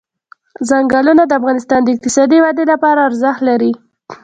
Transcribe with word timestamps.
ځنګلونه 0.69 1.23
د 1.25 1.31
افغانستان 1.39 1.79
د 1.83 1.87
اقتصادي 1.95 2.37
ودې 2.41 2.65
لپاره 2.71 2.99
ارزښت 3.09 3.41
لري. 3.49 3.71